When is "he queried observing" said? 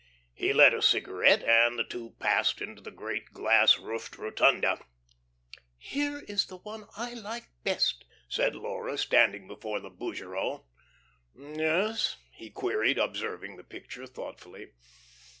12.31-13.57